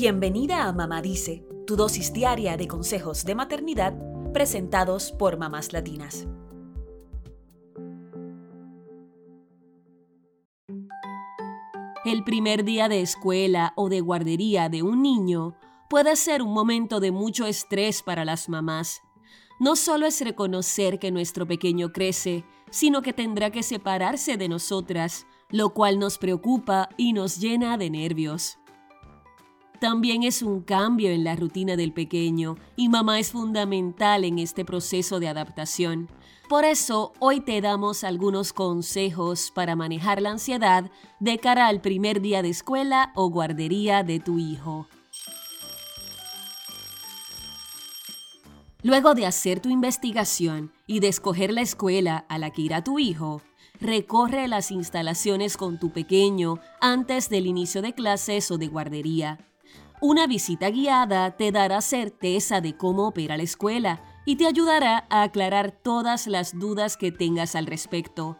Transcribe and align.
Bienvenida 0.00 0.68
a 0.68 0.72
Mamá 0.72 1.02
Dice, 1.02 1.44
tu 1.66 1.74
dosis 1.74 2.12
diaria 2.12 2.56
de 2.56 2.68
consejos 2.68 3.24
de 3.24 3.34
maternidad 3.34 3.98
presentados 4.32 5.10
por 5.10 5.38
mamás 5.38 5.72
latinas. 5.72 6.28
El 12.04 12.22
primer 12.22 12.64
día 12.64 12.88
de 12.88 13.00
escuela 13.00 13.72
o 13.74 13.88
de 13.88 14.00
guardería 14.00 14.68
de 14.68 14.84
un 14.84 15.02
niño 15.02 15.56
puede 15.90 16.14
ser 16.14 16.42
un 16.42 16.52
momento 16.52 17.00
de 17.00 17.10
mucho 17.10 17.46
estrés 17.46 18.04
para 18.04 18.24
las 18.24 18.48
mamás. 18.48 19.02
No 19.58 19.74
solo 19.74 20.06
es 20.06 20.20
reconocer 20.20 21.00
que 21.00 21.10
nuestro 21.10 21.44
pequeño 21.44 21.92
crece, 21.92 22.44
sino 22.70 23.02
que 23.02 23.12
tendrá 23.12 23.50
que 23.50 23.64
separarse 23.64 24.36
de 24.36 24.48
nosotras, 24.48 25.26
lo 25.50 25.74
cual 25.74 25.98
nos 25.98 26.18
preocupa 26.18 26.88
y 26.96 27.14
nos 27.14 27.40
llena 27.40 27.76
de 27.76 27.90
nervios. 27.90 28.58
También 29.80 30.24
es 30.24 30.42
un 30.42 30.62
cambio 30.62 31.10
en 31.10 31.22
la 31.22 31.36
rutina 31.36 31.76
del 31.76 31.92
pequeño 31.92 32.56
y 32.74 32.88
mamá 32.88 33.20
es 33.20 33.30
fundamental 33.30 34.24
en 34.24 34.40
este 34.40 34.64
proceso 34.64 35.20
de 35.20 35.28
adaptación. 35.28 36.08
Por 36.48 36.64
eso 36.64 37.12
hoy 37.20 37.40
te 37.40 37.60
damos 37.60 38.02
algunos 38.02 38.52
consejos 38.52 39.52
para 39.54 39.76
manejar 39.76 40.20
la 40.20 40.30
ansiedad 40.30 40.90
de 41.20 41.38
cara 41.38 41.68
al 41.68 41.80
primer 41.80 42.20
día 42.20 42.42
de 42.42 42.48
escuela 42.48 43.12
o 43.14 43.30
guardería 43.30 44.02
de 44.02 44.18
tu 44.18 44.38
hijo. 44.38 44.88
Luego 48.82 49.14
de 49.14 49.26
hacer 49.26 49.60
tu 49.60 49.68
investigación 49.68 50.72
y 50.86 51.00
de 51.00 51.08
escoger 51.08 51.52
la 51.52 51.60
escuela 51.60 52.24
a 52.28 52.38
la 52.38 52.50
que 52.50 52.62
irá 52.62 52.82
tu 52.82 52.98
hijo, 52.98 53.42
recorre 53.80 54.48
las 54.48 54.72
instalaciones 54.72 55.56
con 55.56 55.78
tu 55.78 55.90
pequeño 55.90 56.58
antes 56.80 57.28
del 57.28 57.46
inicio 57.46 57.82
de 57.82 57.92
clases 57.92 58.50
o 58.50 58.58
de 58.58 58.68
guardería. 58.68 59.38
Una 60.00 60.28
visita 60.28 60.70
guiada 60.70 61.32
te 61.32 61.50
dará 61.50 61.80
certeza 61.80 62.60
de 62.60 62.76
cómo 62.76 63.08
opera 63.08 63.36
la 63.36 63.42
escuela 63.42 64.00
y 64.24 64.36
te 64.36 64.46
ayudará 64.46 65.06
a 65.10 65.22
aclarar 65.24 65.72
todas 65.72 66.28
las 66.28 66.56
dudas 66.56 66.96
que 66.96 67.10
tengas 67.10 67.56
al 67.56 67.66
respecto. 67.66 68.38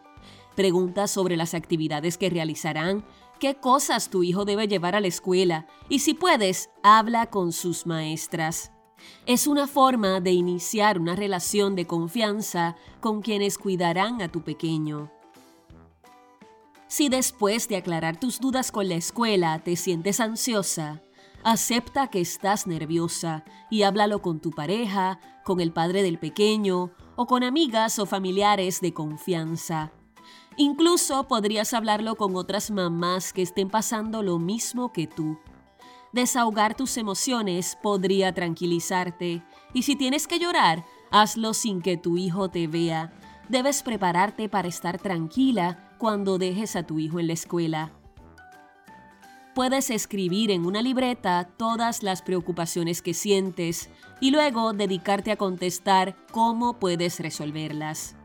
Pregunta 0.55 1.07
sobre 1.07 1.35
las 1.35 1.53
actividades 1.53 2.17
que 2.17 2.29
realizarán, 2.29 3.05
qué 3.41 3.55
cosas 3.55 4.09
tu 4.09 4.23
hijo 4.23 4.45
debe 4.45 4.69
llevar 4.69 4.95
a 4.95 5.01
la 5.01 5.07
escuela 5.07 5.67
y 5.89 5.99
si 5.99 6.13
puedes, 6.13 6.69
habla 6.81 7.25
con 7.25 7.51
sus 7.51 7.85
maestras. 7.85 8.71
Es 9.25 9.45
una 9.45 9.67
forma 9.67 10.21
de 10.21 10.31
iniciar 10.31 10.97
una 10.97 11.15
relación 11.17 11.75
de 11.75 11.85
confianza 11.85 12.77
con 13.01 13.21
quienes 13.21 13.57
cuidarán 13.57 14.21
a 14.21 14.31
tu 14.31 14.43
pequeño. 14.43 15.11
Si 16.87 17.09
después 17.09 17.67
de 17.67 17.75
aclarar 17.75 18.17
tus 18.17 18.39
dudas 18.39 18.71
con 18.71 18.87
la 18.87 18.95
escuela 18.95 19.59
te 19.59 19.75
sientes 19.75 20.19
ansiosa, 20.19 21.01
Acepta 21.43 22.07
que 22.07 22.19
estás 22.19 22.67
nerviosa 22.67 23.45
y 23.69 23.83
háblalo 23.83 24.21
con 24.21 24.41
tu 24.41 24.51
pareja, 24.51 25.19
con 25.45 25.61
el 25.61 25.71
padre 25.71 26.03
del 26.03 26.19
pequeño 26.19 26.91
o 27.15 27.27
con 27.27 27.43
amigas 27.43 27.97
o 27.97 28.05
familiares 28.05 28.81
de 28.81 28.93
confianza. 28.93 29.93
Incluso 30.57 31.29
podrías 31.29 31.73
hablarlo 31.73 32.15
con 32.15 32.35
otras 32.35 32.71
mamás 32.71 33.31
que 33.31 33.41
estén 33.41 33.69
pasando 33.69 34.21
lo 34.21 34.37
mismo 34.37 34.91
que 34.91 35.07
tú. 35.07 35.39
Desahogar 36.11 36.75
tus 36.75 36.97
emociones 36.97 37.77
podría 37.81 38.33
tranquilizarte 38.33 39.41
y 39.73 39.83
si 39.83 39.95
tienes 39.95 40.27
que 40.27 40.39
llorar, 40.39 40.85
hazlo 41.09 41.53
sin 41.53 41.81
que 41.81 41.95
tu 41.95 42.17
hijo 42.17 42.49
te 42.49 42.67
vea. 42.67 43.13
Debes 43.47 43.81
prepararte 43.81 44.49
para 44.49 44.67
estar 44.67 44.99
tranquila 44.99 45.95
cuando 45.99 46.37
dejes 46.37 46.75
a 46.75 46.83
tu 46.83 46.99
hijo 46.99 47.19
en 47.19 47.27
la 47.27 47.33
escuela 47.33 47.93
puedes 49.59 49.89
escribir 49.89 50.51
en 50.51 50.65
una 50.65 50.81
libreta 50.81 51.49
todas 51.57 52.01
las 52.01 52.21
preocupaciones 52.21 53.01
que 53.01 53.13
sientes 53.13 53.89
y 54.21 54.31
luego 54.31 54.71
dedicarte 54.71 55.33
a 55.33 55.35
contestar 55.35 56.15
cómo 56.31 56.79
puedes 56.79 57.19
resolverlas. 57.19 58.15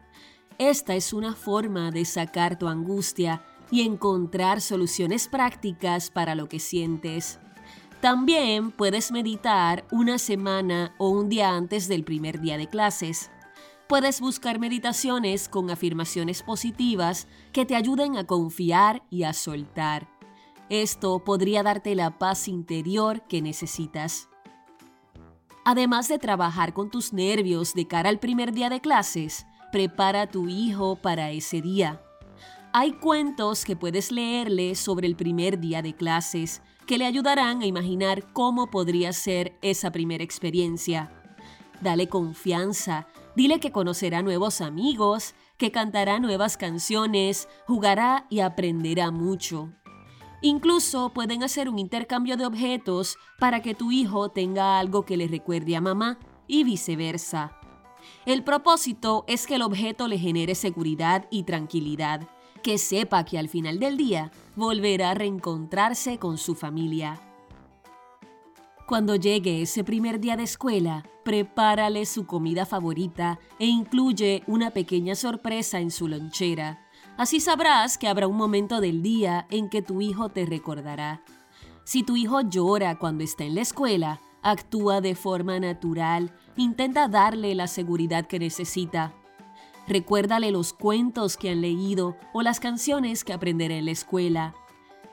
Esta 0.59 0.95
es 0.95 1.13
una 1.13 1.35
forma 1.35 1.91
de 1.91 2.05
sacar 2.05 2.57
tu 2.57 2.69
angustia 2.69 3.43
y 3.69 3.81
encontrar 3.81 4.61
soluciones 4.61 5.27
prácticas 5.27 6.09
para 6.09 6.37
lo 6.37 6.49
que 6.49 6.61
sientes. 6.61 7.41
También 8.01 8.71
puedes 8.71 9.11
meditar 9.11 9.85
una 9.91 10.19
semana 10.19 10.95
o 10.99 11.09
un 11.09 11.29
día 11.29 11.51
antes 11.51 11.89
del 11.89 12.05
primer 12.05 12.41
día 12.41 12.59
de 12.59 12.69
clases. 12.69 13.33
Puedes 13.89 14.21
buscar 14.21 14.61
meditaciones 14.61 15.49
con 15.49 15.69
afirmaciones 15.69 16.45
positivas 16.45 17.27
que 17.51 17.67
te 17.67 17.75
ayuden 17.75 18.19
a 18.19 18.25
confiar 18.25 19.03
y 19.11 19.25
a 19.25 19.33
soltar. 19.33 20.14
Esto 20.71 21.19
podría 21.25 21.63
darte 21.63 21.95
la 21.95 22.19
paz 22.19 22.49
interior 22.49 23.23
que 23.29 23.43
necesitas. 23.43 24.29
Además 25.65 26.09
de 26.09 26.19
trabajar 26.19 26.73
con 26.73 26.91
tus 26.91 27.13
nervios 27.13 27.75
de 27.75 27.87
cara 27.87 28.09
al 28.09 28.19
primer 28.19 28.53
día 28.53 28.71
de 28.71 28.81
clases, 28.81 29.47
prepara 29.73 30.23
a 30.23 30.27
tu 30.27 30.49
hijo 30.49 30.97
para 30.97 31.31
ese 31.31 31.61
día. 31.61 32.01
Hay 32.73 32.93
cuentos 32.93 33.65
que 33.65 33.77
puedes 33.77 34.11
leerle 34.11 34.75
sobre 34.75 35.07
el 35.07 35.17
primer 35.17 35.61
día 35.61 35.83
de 35.83 35.95
clases 35.95 36.63
que 36.87 36.99
le 36.99 37.07
ayudarán 37.07 37.63
a 37.63 37.67
imaginar 37.67 38.33
cómo 38.33 38.71
podría 38.71 39.13
ser 39.13 39.57
esa 39.63 39.93
primera 39.93 40.25
experiencia. 40.25 41.13
Dale 41.81 42.09
confianza, 42.09 43.07
dile 43.37 43.61
que 43.61 43.71
conocerá 43.71 44.23
nuevos 44.23 44.61
amigos, 44.61 45.35
que 45.57 45.71
cantará 45.71 46.19
nuevas 46.21 46.57
canciones, 46.57 47.49
jugará 47.67 48.27
y 48.29 48.41
aprenderá 48.41 49.11
mucho. 49.11 49.71
Incluso 50.45 51.09
pueden 51.09 51.43
hacer 51.43 51.71
un 51.71 51.79
intercambio 51.79 52.37
de 52.37 52.45
objetos 52.45 53.17
para 53.39 53.63
que 53.63 53.75
tu 53.75 53.91
hijo 53.93 54.29
tenga 54.29 54.79
algo 54.79 55.07
que 55.07 55.17
le 55.17 55.27
recuerde 55.27 55.75
a 55.75 55.81
mamá 55.81 56.19
y 56.47 56.65
viceversa. 56.65 57.59
El 58.27 58.45
propósito 58.45 59.25
es 59.27 59.47
que 59.47 59.55
el 59.55 59.63
objeto 59.63 60.07
le 60.07 60.19
genere 60.19 60.55
seguridad 60.55 61.27
y 61.31 61.45
tranquilidad, 61.45 62.29
que 62.63 62.77
sepa 62.77 63.25
que 63.25 63.39
al 63.39 63.49
final 63.49 63.79
del 63.79 63.97
día 63.97 64.33
volverá 64.55 65.13
a 65.13 65.15
reencontrarse 65.15 66.19
con 66.19 66.37
su 66.37 66.55
familia. 66.55 67.19
Cuando 68.87 69.17
llegue 69.17 69.63
ese 69.63 69.83
primer 69.83 70.21
día 70.21 70.37
de 70.37 70.43
escuela, 70.43 71.09
prepárale 71.25 72.05
su 72.05 72.27
comida 72.27 72.67
favorita 72.67 73.39
e 73.59 73.65
incluye 73.65 74.43
una 74.47 74.73
pequeña 74.73 75.15
sorpresa 75.15 75.81
en 75.81 75.91
su 75.91 76.07
lonchera 76.07 76.84
Así 77.17 77.39
sabrás 77.39 77.97
que 77.97 78.09
habrá 78.09 78.27
un 78.27 78.37
momento 78.37 78.81
del 78.81 79.03
día 79.03 79.47
en 79.51 79.69
que 79.69 79.83
tu 79.83 80.01
hijo 80.01 80.31
te 80.31 80.47
recordará. 80.47 81.23
Si 81.85 82.03
tu 82.03 82.17
hijo 82.17 82.41
llora 82.41 82.99
cuando 82.99 83.23
está 83.23 83.45
en 83.45 83.55
la 83.55 83.61
escuela, 83.61 84.21
actúa 84.43 85.01
de 85.01 85.15
forma 85.15 85.61
natural, 85.61 86.33
intenta 86.57 87.07
darle 87.07 87.55
la 87.55 87.69
seguridad 87.69 88.27
que 88.27 88.41
necesita. 88.41 89.15
Recuérdale 89.87 90.51
los 90.51 90.73
cuentos 90.73 91.37
que 91.37 91.51
han 91.51 91.61
leído 91.61 92.17
o 92.33 92.43
las 92.43 92.59
canciones 92.59 93.23
que 93.23 93.33
aprenderá 93.33 93.75
en 93.75 93.85
la 93.85 93.91
escuela. 93.93 94.55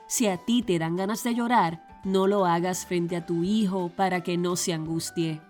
Si 0.08 0.26
a 0.26 0.38
ti 0.38 0.62
te 0.62 0.78
dan 0.78 0.96
ganas 0.96 1.22
de 1.22 1.34
llorar, 1.34 2.00
no 2.04 2.26
lo 2.26 2.46
hagas 2.46 2.84
frente 2.84 3.16
a 3.16 3.26
tu 3.26 3.44
hijo 3.44 3.90
para 3.94 4.22
que 4.22 4.36
no 4.36 4.56
se 4.56 4.72
angustie. 4.72 5.40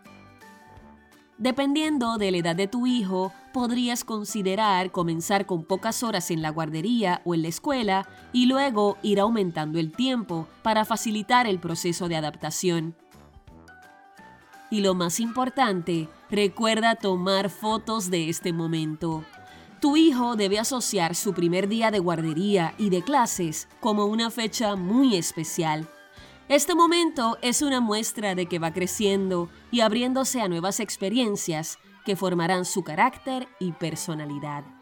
Dependiendo 1.38 2.19
de 2.19 2.31
la 2.31 2.37
edad 2.38 2.56
de 2.56 2.69
tu 2.69 2.87
hijo, 2.87 3.32
podrías 3.53 4.04
considerar 4.04 4.93
comenzar 4.93 5.47
con 5.47 5.65
pocas 5.65 6.03
horas 6.03 6.31
en 6.31 6.43
la 6.43 6.50
guardería 6.50 7.22
o 7.25 7.34
en 7.34 7.43
la 7.43 7.48
escuela 7.48 8.09
y 8.32 8.47
luego 8.47 8.98
ir 9.03 9.19
aumentando 9.19 9.78
el 9.78 9.92
tiempo 9.92 10.47
para 10.62 10.84
facilitar 10.84 11.47
el 11.47 11.59
proceso 11.59 12.09
de 12.09 12.16
adaptación. 12.16 12.94
Y 14.71 14.81
lo 14.81 14.94
más 14.94 15.21
importante, 15.21 16.09
recuerda 16.31 16.94
tomar 16.94 17.50
fotos 17.50 18.10
de 18.10 18.28
este 18.28 18.53
momento. 18.53 19.25
Tu 19.81 19.97
hijo 19.97 20.37
debe 20.37 20.59
asociar 20.59 21.15
su 21.15 21.34
primer 21.34 21.69
día 21.69 21.91
de 21.91 21.98
guardería 21.98 22.72
y 22.78 22.88
de 22.88 23.03
clases 23.03 23.69
como 23.81 24.06
una 24.06 24.31
fecha 24.31 24.76
muy 24.76 25.16
especial 25.16 25.88
este 26.53 26.75
momento 26.75 27.39
es 27.41 27.63
una 27.63 27.81
muestra 27.81 28.34
de 28.34 28.45
que 28.45 28.59
va 28.59 28.75
creciendo 28.75 29.49
y 29.71 29.81
abriéndose 29.81 30.43
a 30.43 30.49
nuevas 30.49 30.81
experiencias 30.81 31.78
que 32.04 32.15
formarán 32.15 32.66
su 32.66 32.84
carácter 32.84 33.49
y 33.59 33.72
personalidad. 33.72 34.81